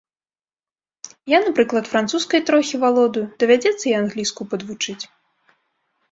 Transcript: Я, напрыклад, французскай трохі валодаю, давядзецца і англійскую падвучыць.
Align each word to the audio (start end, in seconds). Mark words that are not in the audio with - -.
Я, 1.33 1.39
напрыклад, 1.47 1.85
французскай 1.91 2.41
трохі 2.47 2.75
валодаю, 2.83 3.25
давядзецца 3.43 3.85
і 3.91 3.93
англійскую 4.01 4.47
падвучыць. 4.55 5.03